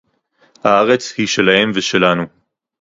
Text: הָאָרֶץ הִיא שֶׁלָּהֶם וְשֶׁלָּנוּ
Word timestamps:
הָאָרֶץ 0.63 1.13
הִיא 1.17 1.25
שֶׁלָּהֶם 1.27 1.71
וְשֶׁלָּנוּ 1.75 2.23